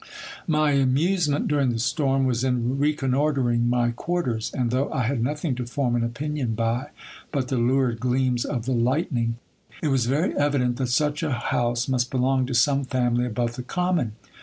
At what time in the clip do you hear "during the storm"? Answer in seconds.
1.47-2.25